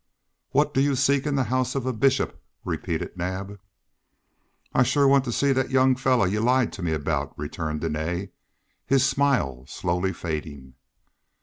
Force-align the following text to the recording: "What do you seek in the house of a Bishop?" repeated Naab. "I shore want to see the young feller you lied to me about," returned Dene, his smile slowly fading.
"What 0.49 0.73
do 0.73 0.81
you 0.81 0.95
seek 0.95 1.27
in 1.27 1.35
the 1.35 1.43
house 1.43 1.75
of 1.75 1.85
a 1.85 1.93
Bishop?" 1.93 2.41
repeated 2.65 3.15
Naab. 3.15 3.59
"I 4.73 4.81
shore 4.81 5.07
want 5.07 5.25
to 5.25 5.31
see 5.31 5.53
the 5.53 5.69
young 5.69 5.95
feller 5.95 6.25
you 6.25 6.39
lied 6.39 6.73
to 6.73 6.81
me 6.81 6.91
about," 6.91 7.37
returned 7.37 7.81
Dene, 7.81 8.31
his 8.83 9.07
smile 9.07 9.63
slowly 9.67 10.11
fading. 10.11 10.73